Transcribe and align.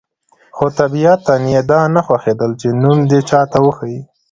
خو 0.55 0.65
طبیعتاً 0.79 1.35
یې 1.53 1.61
دا 1.71 1.81
نه 1.95 2.01
خوښېدل 2.05 2.51
چې 2.61 2.67
نوم 2.81 2.99
دې 3.09 3.19
چاته 3.29 3.57
وښيي. 3.63 3.99